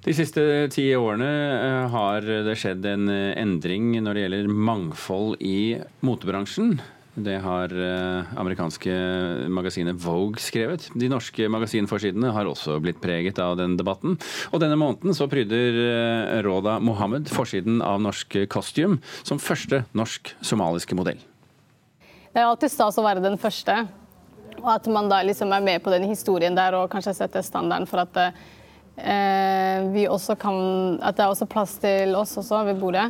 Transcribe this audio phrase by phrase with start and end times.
[0.00, 0.40] De siste
[0.72, 5.76] ti årene eh, har det skjedd en eh, endring når det gjelder mangfold i
[6.06, 6.78] motebransjen.
[7.20, 8.94] Det har eh, amerikanske
[9.52, 10.86] magasinet Vogue skrevet.
[10.96, 14.16] De norske magasinforsidene har også blitt preget av den debatten.
[14.54, 15.76] Og denne måneden så pryder
[16.46, 21.20] Roda Mohammed forsiden av Norsk Costume som første norsk-somaliske modell.
[22.30, 23.82] Det er alltid stas å være den første.
[24.62, 27.90] Og at man da liksom er med på den historien der og kanskje setter standarden
[27.90, 28.48] for at
[28.96, 33.06] vi også kan At det er også plass til oss også ved bordet.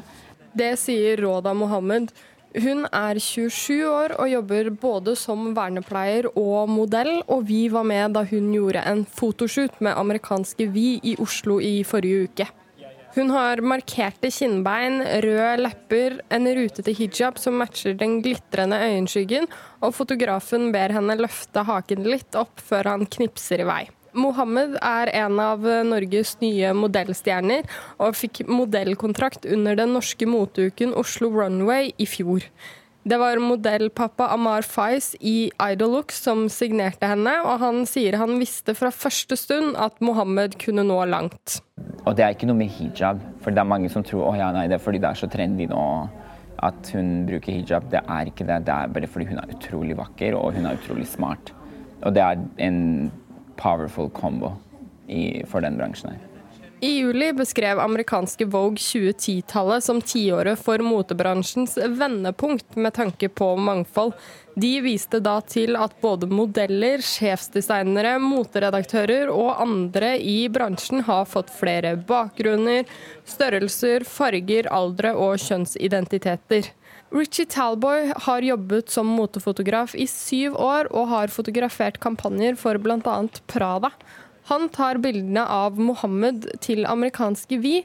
[0.54, 2.10] Det sier Råda Mohammed.
[2.50, 8.16] Hun er 27 år og jobber både som vernepleier og modell, og vi var med
[8.16, 12.48] da hun gjorde en fotoshoot med amerikanske Vi i Oslo i forrige uke.
[13.14, 19.46] Hun har markerte kinnbein, røde lepper, en rutete hijab som matcher den glitrende øyenskyggen,
[19.82, 23.82] og fotografen ber henne løfte haken litt opp før han knipser i vei.
[24.12, 27.68] Mohammed er en av Norges nye modellstjerner,
[28.02, 32.46] og fikk modellkontrakt under den norske moteuken Oslo Runway i fjor.
[33.00, 38.74] Det var modellpappa Amar Faiz i Idolux som signerte henne, og han sier han visste
[38.76, 41.62] fra første stund at Mohammed kunne nå langt.
[42.04, 44.50] Og det er ikke noe med hijab, for det er mange som tror å ja,
[44.52, 45.86] nei, det er fordi det er så trendy nå
[46.60, 47.88] at hun bruker hijab.
[47.88, 50.76] Det er ikke det, det er bare fordi hun er utrolig vakker og hun er
[50.76, 51.54] utrolig smart.
[52.04, 52.78] Og det er en
[53.60, 54.56] powerful combo
[55.06, 56.26] i, for den bransjen her.
[56.82, 64.14] I juli beskrev amerikanske Vogue 2010-tallet som tiåret for motebransjens vendepunkt med tanke på mangfold.
[64.56, 71.52] De viste da til at både modeller, sjefsdesignere, moteredaktører og andre i bransjen har fått
[71.52, 72.88] flere bakgrunner,
[73.28, 76.72] størrelser, farger, aldre og kjønnsidentiteter.
[77.10, 83.16] Richie Talboy har jobbet som motefotograf i syv år og har fotografert kampanjer for bl.a.
[83.50, 83.90] Prada.
[84.46, 87.80] Han tar bildene av Mohammed til amerikanske Vi,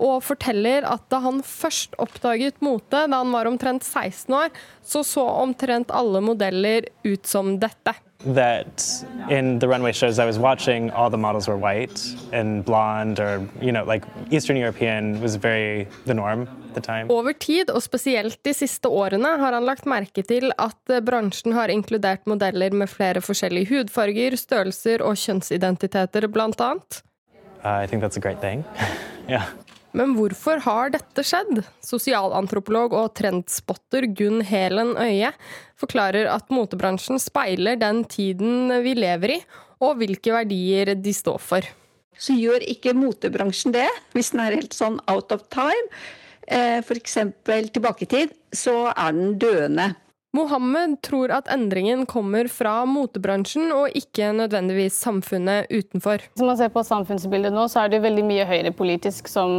[0.00, 4.48] og forteller at da han først oppdaget mote, da han var omtrent 16 år,
[4.80, 7.92] så så omtrent alle modeller ut som dette.
[8.24, 8.84] That
[9.30, 12.00] in the runway shows I was watching, all the models were white
[12.32, 16.48] and blonde, or you know, like Eastern European was very the norm.
[17.08, 21.56] Over tid, og spesielt de siste årene, har han lagt merke til at eh, bransjen
[21.56, 27.02] har inkludert modeller med flere forskjellige hudfarger, størrelser og kjønnsidentiteter, blant annet.
[27.64, 27.84] Uh,
[29.28, 29.50] yeah.
[29.96, 31.64] Men hvorfor har dette skjedd?
[31.82, 35.32] Sosialantropolog og trendspotter Gunn Helen Øye
[35.80, 39.40] forklarer at motebransjen speiler den tiden vi lever i,
[39.80, 41.66] og hvilke verdier de står for.
[42.20, 45.88] Så gjør ikke motebransjen det, hvis den er helt sånn out of time.
[46.46, 47.16] Eh, F.eks.
[47.72, 49.94] tilbake i så er den døende.
[50.30, 56.22] Mohammed tror at endringen kommer fra motebransjen og ikke nødvendigvis samfunnet utenfor.
[56.36, 59.50] Hvis man ser på samfunnsbildet nå, så er det veldig mye høyrepolitisk som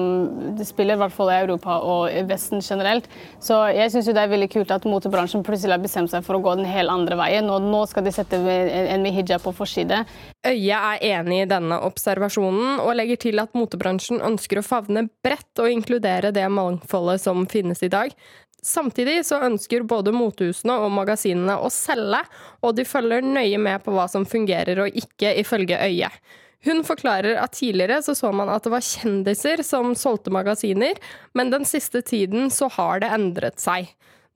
[0.64, 3.10] spiller, i hvert fall i Europa og i Vesten generelt.
[3.44, 6.44] Så jeg syns det er veldig kult at motebransjen plutselig har bestemt seg for å
[6.46, 7.52] gå den helt andre veien.
[7.52, 10.06] Og nå skal de sette en med hijab på forside.
[10.48, 15.60] Øye er enig i denne observasjonen, og legger til at motebransjen ønsker å favne bredt
[15.60, 18.16] og inkludere det mangfoldet som finnes i dag.
[18.62, 22.20] Samtidig så ønsker både motehusene og magasinene å selge,
[22.62, 26.20] og de følger nøye med på hva som fungerer og ikke, ifølge øyet.
[26.62, 31.00] Hun forklarer at tidligere så, så man at det var kjendiser som solgte magasiner,
[31.34, 33.90] men den siste tiden så har det endret seg.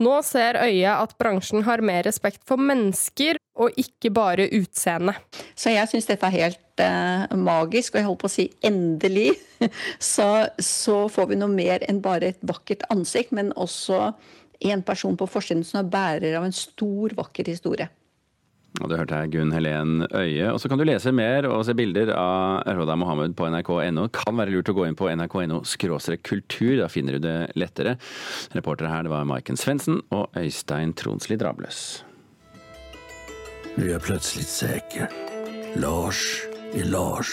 [0.04, 5.14] Nå ser øyet at bransjen har mer respekt for mennesker og ikke bare utseende.
[5.56, 9.30] Så jeg syns dette er helt eh, magisk, og jeg holdt på å si endelig.
[10.04, 10.28] Så,
[10.60, 14.10] så, får vi noe mer enn bare et vakkert ansikt, men også
[14.68, 17.88] en person på forsiden som er bærer av en stor, vakker historie.
[18.82, 20.52] Og Du hørte her Gunn Helen Øye.
[20.52, 24.08] Og så kan du lese mer og se bilder av Roda Mohammed på nrk.no.
[24.14, 25.62] Kan være lurt å gå inn på nrk.no
[26.26, 27.96] kultur, da finner du det lettere.
[28.56, 32.04] Reportere her det var Maiken Svendsen og Øystein Tronsli Drabløs.
[33.78, 35.10] Nu är jag plötsligt säker.
[35.76, 36.42] Lars
[36.74, 37.28] är Lars.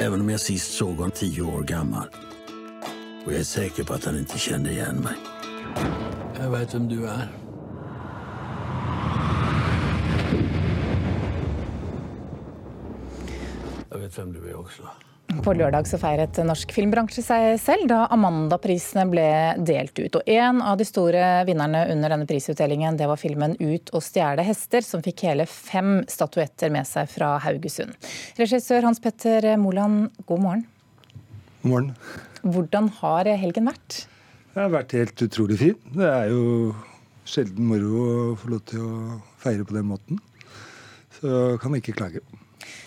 [0.00, 2.08] Även om jag sist såg honom tio år gammal.
[3.24, 5.14] Och jag är säker på att han inte kände igen mig.
[6.40, 7.47] Jag vet vem du är.
[14.08, 14.88] Vet hvem du er også.
[15.44, 19.26] På lørdag så feiret norsk filmbransje seg selv da Amanda-prisene ble
[19.60, 20.16] delt ut.
[20.16, 24.40] Og En av de store vinnerne under denne prisutdelingen det var filmen 'Ut og stjele
[24.42, 27.92] hester', som fikk hele fem statuetter med seg fra Haugesund.
[28.38, 30.66] Regissør Hans Petter Moland, god morgen.
[31.62, 31.94] God morgen.
[32.42, 34.06] Hvordan har helgen vært?
[34.54, 35.76] Det har vært helt utrolig fin.
[35.92, 36.74] Det er jo
[37.26, 40.18] sjelden moro å få lov til å feire på den måten.
[41.20, 42.24] Så kan vi ikke klage.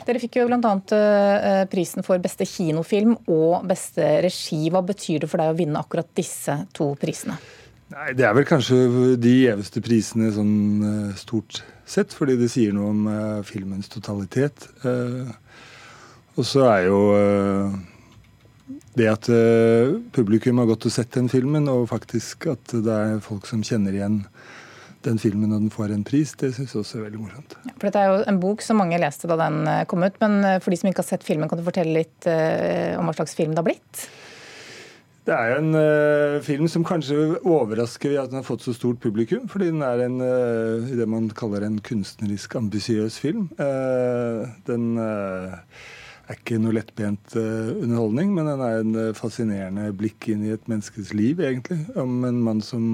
[0.08, 0.60] Dere fikk jo bl.a.
[0.92, 4.64] Uh, prisen for beste kinofilm og beste regi.
[4.74, 7.38] Hva betyr det for deg å vinne akkurat disse to prisene?
[7.92, 8.80] Nei, Det er vel kanskje
[9.22, 14.70] de gjeveste prisene sånn uh, stort sett, fordi det sier noe om uh, filmens totalitet.
[16.32, 17.00] og så er jo
[18.96, 19.28] det at
[20.16, 23.96] publikum har gått og sett den filmen, og faktisk at det er folk som kjenner
[23.96, 24.22] igjen
[25.06, 27.56] den filmen når den får en pris, det syns jeg også er veldig morsomt.
[27.66, 30.18] Ja, for Dette er jo en bok som mange leste da den eh, kom ut,
[30.24, 33.10] men eh, for de som ikke har sett filmen, kan du fortelle litt uh, om
[33.10, 34.04] hva slags film det har blitt?
[35.22, 37.16] Det er jo en uh, film som kanskje
[37.46, 39.46] overrasker ved at den har fått så stort publikum.
[39.52, 43.46] Fordi den er en, uh, det man kaller en kunstnerisk ambisiøs film.
[43.62, 45.62] Uh, den er
[46.38, 51.42] ikke noe lettbent underholdning, men den er en fascinerende blikk inn i et menneskes liv,
[51.44, 51.82] egentlig.
[52.00, 52.86] Om en mann som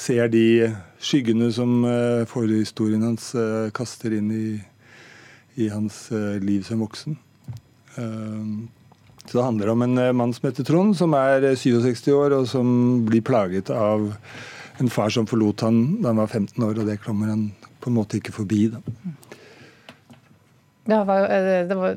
[0.00, 0.70] ser de
[1.00, 4.44] skyggene som uh, forhistorien hans uh, kaster inn i,
[5.60, 7.18] i hans uh, liv som voksen.
[7.90, 12.68] så det handler om en mann som heter Trond, som er 67 år, og som
[13.04, 14.06] blir plaget av
[14.80, 17.50] en far som forlot han da han var 15 år, og det kommer han
[17.82, 18.70] på en måte ikke forbi.
[18.72, 18.80] da.
[20.88, 21.26] Ja, var,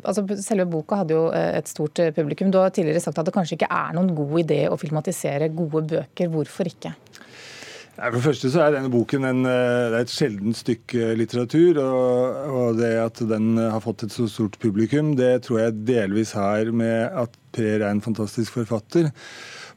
[0.03, 2.51] altså, selve boka hadde jo et stort publikum.
[2.51, 5.85] Du har tidligere sagt at det kanskje ikke er noen god idé å filmatisere gode
[5.93, 6.33] bøker.
[6.33, 6.91] Hvorfor ikke?
[7.93, 11.77] For det første så er denne boken en, eh, det er et sjeldent stykke litteratur.
[11.83, 16.33] Og, og, det at den har fått et så stort publikum, det tror jeg delvis
[16.37, 19.11] har med at Per er en fantastisk forfatter.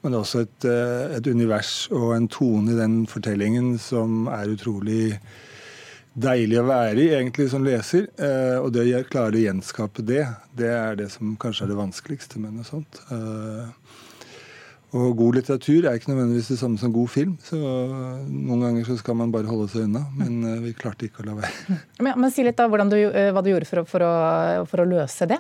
[0.01, 4.31] Men det er også et, eh, et univers og en tone i den fortellingen som
[4.33, 5.19] er utrolig
[6.17, 8.09] deilig å være i, egentlig, som leser.
[8.17, 10.25] Eh, og det å klare å gjenskape det,
[10.57, 13.03] det er det som kanskje er det vanskeligste med noe sånt.
[14.97, 17.35] Og god litteratur er ikke nødvendigvis det samme som god film.
[17.45, 20.07] Så noen ganger så skal man bare holde seg unna.
[20.17, 21.77] Men uh, vi klarte ikke å la være.
[22.05, 24.85] men, men, Si litt da du, uh, hva du gjorde for å, for, å, for
[24.85, 25.39] å, løse det.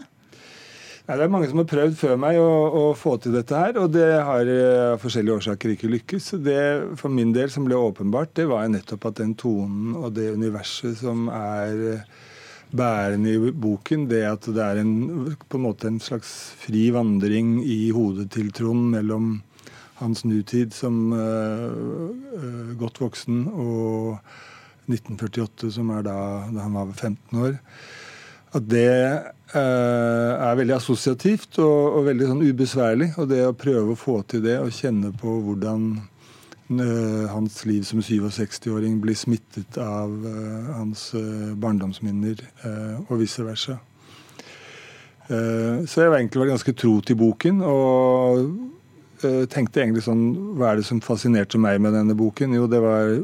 [1.07, 2.51] Nei, det er mange som har prøvd før meg å,
[2.81, 6.31] å få til dette her, og det har uh, av forskjellige årsaker ikke lykkes.
[6.43, 6.61] Det
[7.01, 10.99] for min del som ble åpenbart, det var nettopp at den tonen og det universet
[11.01, 12.03] som er
[12.75, 14.95] bærende i boken, det at det er en,
[15.49, 19.37] på en måte en slags fri vandring i hodet til Trond mellom
[20.01, 24.19] hans nutid som uh, uh, godt voksen og
[24.91, 26.19] 1948, som er da,
[26.53, 27.57] da han var 15 år.
[28.57, 28.91] At det
[29.55, 33.11] uh, er veldig assosiativt og, og, veldig sånn ubesværlig.
[33.17, 35.89] Og det å prøve å få til det og kjenne på hvordan
[37.31, 40.11] hans liv som 67-åring blir smittet av
[40.75, 41.13] hans
[41.63, 42.43] barndomsminner,
[43.07, 43.77] og vice versa.
[45.29, 47.63] Så jeg har egentlig vært ganske tro til boken.
[47.63, 48.49] og
[49.25, 50.25] Eh, tenkte egentlig sånn
[50.59, 52.53] Hva er det som fascinerte meg med denne boken?
[52.57, 53.15] Jo, det var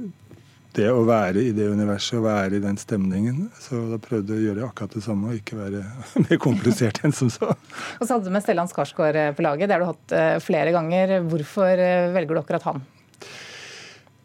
[0.72, 3.50] det å være i det universet, å være i den stemningen.
[3.60, 5.82] Så da prøvde jeg å gjøre akkurat det samme, og ikke være
[6.24, 7.50] mer komplisert enn som så.
[7.52, 9.68] Og så hadde du med Stellan Skarsgård eh, på laget.
[9.68, 11.18] Det har du hatt eh, flere ganger.
[11.28, 11.84] Hvorfor
[12.16, 12.82] velger du akkurat han?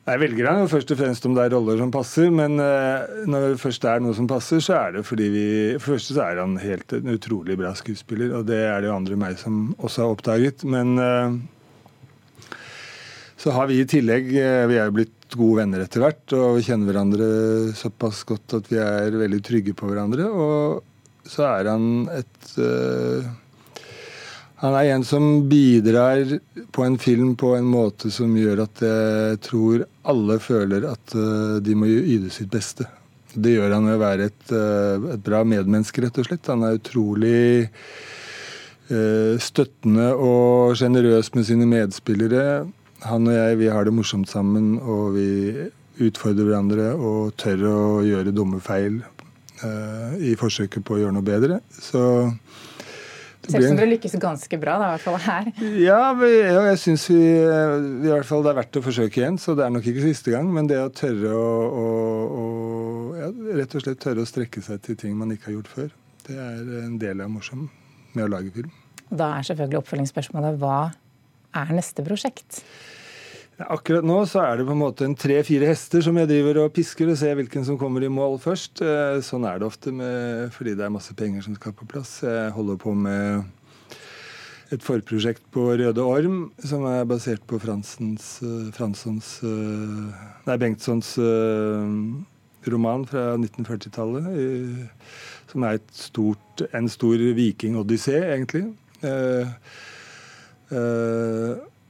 [0.07, 3.59] Jeg velger jo først og fremst om det er roller som passer, men når det
[3.59, 5.47] først er noe som passer, så er det fordi vi
[5.83, 8.87] For det første så er han helt en utrolig bra skuespiller, og det er det
[8.87, 10.63] jo andre meg som også har oppdaget.
[10.63, 10.95] Men
[13.37, 16.55] så har vi i tillegg eh, Vi er jo blitt gode venner etter hvert og
[16.55, 17.25] vi kjenner hverandre
[17.75, 20.29] såpass godt at vi er veldig trygge på hverandre.
[20.31, 22.53] Og så er han et
[24.61, 26.39] Han er en som bidrar
[26.73, 31.57] på en film på en måte som gjør at jeg tror alle føler at uh,
[31.61, 32.87] de må yte sitt beste.
[33.37, 36.49] Det gjør han ved å være et, uh, et bra medmenneske, rett og slett.
[36.49, 37.69] Han er utrolig
[39.43, 42.61] støttende og sjenerøs med sine medspillere
[43.05, 45.27] han og jeg vi har det morsomt sammen, og vi
[46.07, 49.01] utfordrer hverandre og tør å gjøre dumme feil
[50.21, 51.59] i forsøket på å gjøre noe bedre.
[51.73, 52.01] Så
[53.47, 55.51] Ser ut som dere lykkes ganske bra, da, i hvert fall her.
[55.87, 59.55] Ja, jeg syns vi, vi, i hvert fall det er verdt å forsøke igjen, så
[59.57, 60.49] det er nok ikke siste gang.
[60.53, 61.87] Men det å tørre å, å,
[62.41, 62.45] å
[63.19, 65.89] ja, rett og slett tørre å strekke seg til ting man ikke har gjort før,
[66.27, 67.69] det er en del av morsom
[68.17, 68.73] med å lage film.
[69.07, 70.79] Da er selvfølgelig oppfølgingsspørsmålet hva
[71.55, 72.61] er neste prosjekt?
[73.57, 76.73] Akkurat nå så er det på en måte en tre-fire hester som jeg driver og
[76.75, 78.83] pisker og ser hvilken som kommer i mål først.
[78.85, 82.19] Eh, sånn er det ofte med, fordi det er masse penger som skal på plass.
[82.21, 83.47] Jeg holder på med
[84.69, 88.27] et forprosjekt på Røde Orm som er basert på Fransens,
[88.77, 91.15] Fransons, Franssons eh, Nei, Bengtssons
[92.67, 94.27] roman fra 1940-tallet.
[95.49, 98.67] Som er stort, en stor vikingodyssé, egentlig.
[99.01, 99.47] Uh,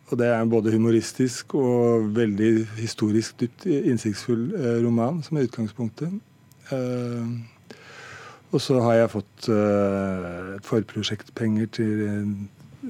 [0.07, 5.47] og det er en både humoristisk og veldig historisk dypt innsiktsfull uh, roman som er
[5.49, 6.13] utgangspunktet.
[6.71, 7.27] Uh,
[8.55, 12.29] Og så har jeg fått uh, et forprosjektpenger til en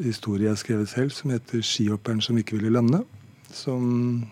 [0.04, 3.02] historie jeg har skrevet selv, som heter 'Skihopperen som ikke ville lande'.
[3.50, 4.26] Som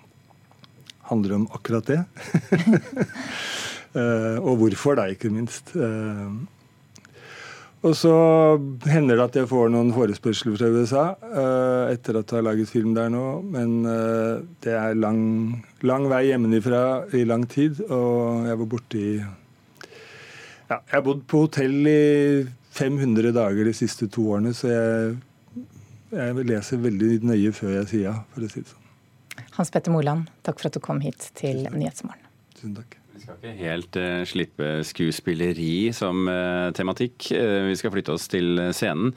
[1.10, 2.04] handler om akkurat det.
[4.48, 5.74] og hvorfor, da, ikke minst.
[7.86, 8.12] Og så
[8.90, 12.72] hender det at jeg får noen forespørsler fra USA uh, etter at jeg har laget
[12.72, 13.26] film der nå.
[13.46, 15.20] Men uh, det er lang,
[15.86, 16.82] lang vei hjemmefra
[17.14, 22.02] i lang tid, og jeg var borte i ja, Jeg har bodd på hotell i
[22.76, 25.14] 500 dager de siste to årene, så jeg,
[26.18, 28.82] jeg leser veldig nøye før jeg sier ja, for å si det sånn.
[29.60, 32.26] Hans Petter Moland, takk for at du kom hit til Nyhetsmorgen.
[32.58, 32.98] Tusen takk.
[33.16, 37.30] Vi skal ikke helt uh, slippe skuespilleri som uh, tematikk.
[37.32, 39.14] Uh, vi skal flytte oss til scenen.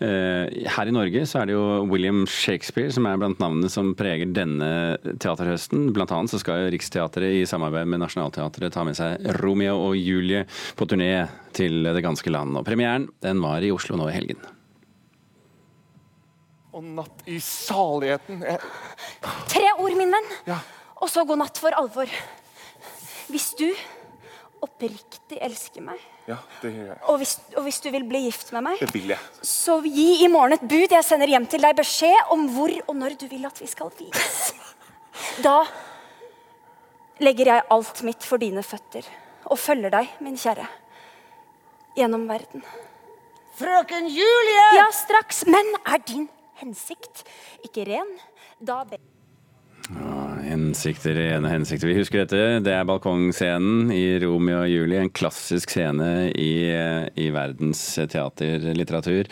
[0.00, 4.32] her i Norge så er det jo William Shakespeare som er blant navnene som preger
[4.34, 5.92] denne teaterhøsten.
[5.94, 10.42] Blant annet så skal Riksteatret i samarbeid med Nationaltheatret ta med seg Romeo og Julie
[10.76, 12.58] på turné til det ganske land.
[12.58, 14.42] Og premieren den var i Oslo nå i helgen.
[16.76, 18.58] Og natt i saligheten jeg...
[19.48, 20.34] Tre ord, min venn.
[20.50, 20.58] Ja.
[21.00, 22.10] Og så god natt for alvor.
[23.32, 23.68] Hvis du
[24.64, 27.00] oppriktig elsker meg, ja, det gjør jeg.
[27.06, 29.42] Og, hvis, og hvis, du vil bli gift med meg, det vil jeg.
[29.46, 30.90] så gi i morgen et bud.
[30.90, 33.92] Jeg sender hjem til deg beskjed om hvor og når du vil at vi skal
[33.98, 34.40] vies.
[35.44, 35.60] Da
[37.24, 39.06] legger jeg alt mitt for dine føtter
[39.46, 40.66] og følger deg, min kjære,
[41.96, 42.64] gjennom verden.
[43.56, 44.64] Frøken Julie!
[44.76, 45.44] Ja, straks.
[45.48, 46.26] Men er din
[46.60, 47.22] hensikt
[47.64, 48.10] ikke ren?
[48.58, 49.00] Da ber
[50.56, 51.90] hensikter, ene hensikter.
[51.90, 52.60] Vi husker dette.
[52.64, 55.02] Det er balkongscenen i Romeo og Julie.
[55.04, 56.52] En klassisk scene i,
[57.20, 59.28] i verdens teaterlitteratur.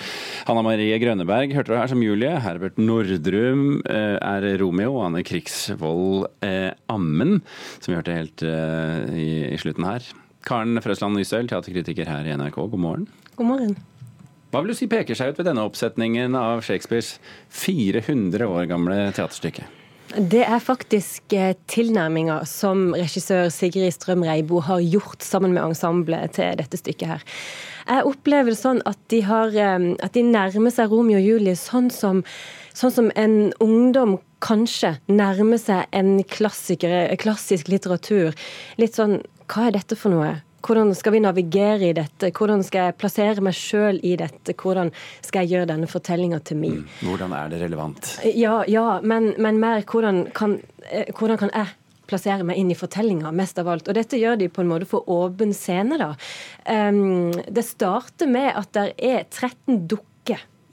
[0.48, 2.32] Hanna Marie Grønneberg hørte du her som Julie.
[2.44, 4.98] Herbert Nordrum eh, er Romeo.
[4.98, 7.40] og Anne Krigsvold eh, Ammen,
[7.78, 10.10] som vi hørte helt eh, i, i, slutten her.
[10.44, 13.08] Karen Frøsland Nystøl, teaterkritiker her i NRK, god morgen.
[13.38, 13.78] God morgen.
[14.52, 17.16] Hva vil du si peker seg ut ved denne oppsetningen av Shakespeares
[17.64, 19.64] 400 år gamle teaterstykke?
[20.12, 26.36] Det er faktisk eh, tilnærminga som regissør Sigrid Strøm Reibo har gjort sammen med ensemblet
[26.36, 27.24] til dette stykket her.
[27.88, 31.56] Jeg opplever det sånn at de, har, eh, at de nærmer seg Romeo og Julie
[31.58, 32.20] sånn som,
[32.76, 38.36] sånn som en ungdom kanskje nærmer seg en klassisk litteratur.
[38.80, 40.36] Litt sånn Hva er dette for noe?
[40.64, 42.30] Hvordan skal vi navigere i dette?
[42.32, 44.54] Hvordan skal jeg plassere meg sjøl i dette?
[44.56, 46.82] Hvordan skal jeg gjøre denne fortellinga til min?
[46.84, 47.08] Mm.
[47.10, 48.14] Hvordan er det relevant?
[48.32, 51.74] Ja, ja men, men, mer hvordan kan, eh, hvordan kan jeg
[52.08, 53.88] plassere meg inn i fortellinga, mest av alt.
[53.88, 56.10] Og dette gjør de på en måte for åpen scene, da.
[56.68, 60.13] Um, det starter med at det er 13 dukker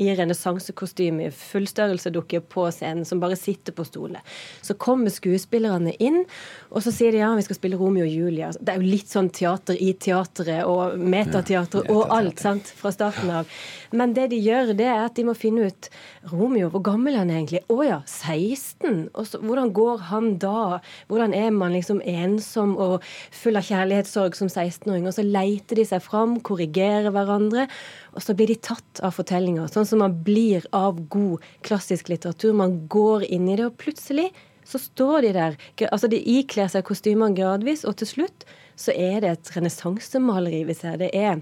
[0.02, 4.18] i renessansekostyme, fullstørrelsedukke på scenen, som bare sitter på stolen.
[4.66, 6.24] Så kommer skuespillerne inn,
[6.72, 8.50] og så sier de ja, vi skal spille Romeo og Julia.
[8.58, 12.94] Det er jo litt sånn teater i teatret og metateater ja, og alt, sant, fra
[12.94, 13.52] starten av.
[13.94, 15.90] Men det de gjør, det er at de må finne ut
[16.32, 17.64] Romeo, hvor gammel er han egentlig?
[17.70, 19.10] Å ja, 16?
[19.12, 20.80] Og så, hvordan går han da?
[21.12, 23.06] Hvordan er man liksom ensom og
[23.36, 25.08] full av kjærlighetssorg som 16-åring?
[25.10, 27.68] Og så leiter de seg fram, korrigerer hverandre,
[28.12, 29.70] og så blir de tatt av fortellinger.
[29.72, 32.54] Sånn som man blir av god klassisk litteratur.
[32.58, 34.30] Man går inn i det, og plutselig
[34.68, 35.56] så står de der.
[35.90, 38.46] Altså De ikler seg kostymene gradvis, og til slutt
[38.80, 41.00] så er det et renessansemaleri vi ser.
[41.02, 41.42] Det er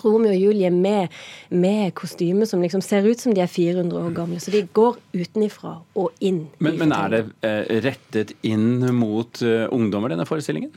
[0.00, 1.12] Romeo og Julie med,
[1.52, 4.40] med kostyme som liksom ser ut som de er 400 år gamle.
[4.40, 6.46] Så de går utenifra og inn.
[6.64, 10.72] Men, men er det eh, rettet inn mot uh, ungdommer, denne forestillingen?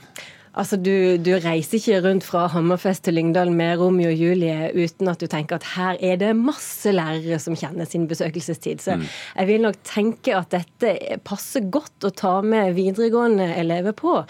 [0.55, 5.11] Altså, du, du, reiser ikke rundt fra Hammerfest til Lyngdal med Romeo og Julie uten
[5.11, 8.79] at du tenker at her er det masse lærere som kjenner sin besøkelsestid.
[8.83, 9.03] Så mm.
[9.35, 14.21] jeg vil nok tenke at dette passer godt å ta med videregående elever på.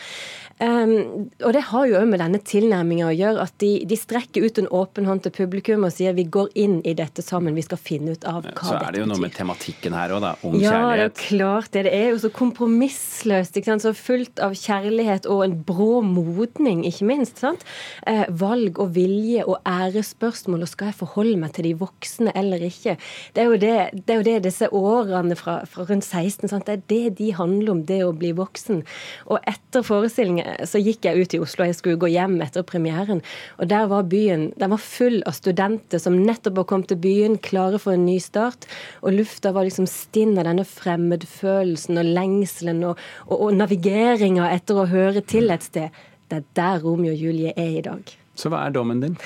[0.56, 4.60] Um, og det har jo med denne tilnærminga å gjøre, at de, de, strekker ut
[4.62, 7.80] en åpen hånd til publikum og sier vi går inn i dette sammen, vi skal
[7.82, 8.70] finne ut av hva dette betyr.
[8.70, 10.32] Så er det jo noe med tematikken her òg, da.
[10.48, 10.86] Om ja, kjærlighet.
[10.86, 11.84] Ja, det er klart det.
[11.90, 13.60] Det er jo så kompromissløst.
[13.60, 13.84] Ikke sant?
[13.84, 17.44] Så fullt av kjærlighet og en brå modning, ikke minst.
[17.44, 17.68] sant?
[18.08, 22.64] Eh, valg og vilje og ærespørsmål, og skal jeg forholde meg til de voksne eller
[22.64, 22.96] ikke?
[23.36, 26.72] Det er jo det, det, er jo det disse årene fra, fra rundt 16 sant?
[26.72, 28.86] Det er det de handler om, det å bli voksen.
[29.28, 33.22] Og etter forestillingen så gikk jeg ut i Oslo, jeg skulle gå hjem etter premieren.
[33.60, 37.40] Og der var byen den var full av studenter som nettopp har kommet til byen,
[37.42, 38.68] klare for en ny start.
[39.02, 44.82] Og lufta var liksom stinn av denne fremmedfølelsen og lengselen og, og, og navigeringa etter
[44.82, 46.06] å høre til et sted.
[46.30, 48.16] Det er der Romeo og Julie er i dag.
[48.36, 49.20] Så hva er dommen din?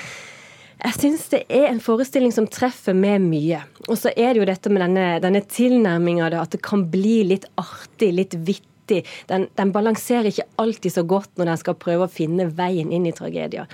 [0.80, 3.58] Jeg syns det er en forestilling som treffer med mye.
[3.90, 7.44] Og så er det jo dette med denne, denne tilnærminga, at det kan bli litt
[7.60, 9.06] artig, litt vittig riktig.
[9.28, 13.06] Den, den balanserer ikke alltid så godt når den skal prøve å finne veien inn
[13.06, 13.68] i tragedier.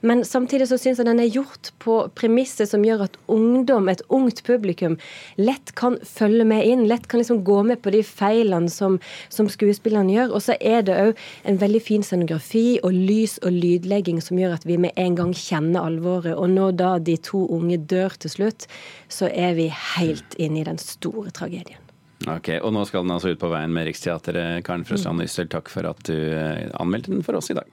[0.00, 4.02] Men samtidig så syns jeg den er gjort på premisset som gjør at ungdom, et
[4.08, 4.98] ungt publikum,
[5.36, 6.86] lett kan følge med inn.
[6.88, 8.98] Lett kan liksom gå med på de feilene som,
[9.28, 10.34] som skuespillerne gjør.
[10.36, 14.56] Og så er det òg en veldig fin scenografi og lys og lydlegging som gjør
[14.58, 16.34] at vi med en gang kjenner alvoret.
[16.36, 18.68] Og når da de to unge dør til slutt,
[19.12, 21.81] så er vi helt inne i den store tragedien.
[22.30, 24.60] Ok, Og nå skal den altså ut på veien med Riksteatret.
[24.66, 27.72] Karen Frøsland Ysel, takk for at du eh, anmeldte den for oss i dag.